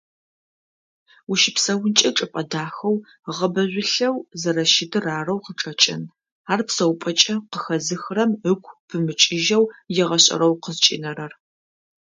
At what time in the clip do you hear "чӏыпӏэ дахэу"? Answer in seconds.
2.17-2.95